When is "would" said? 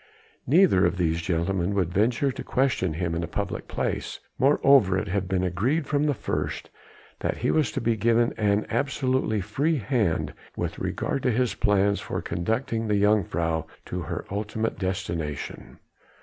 1.75-1.93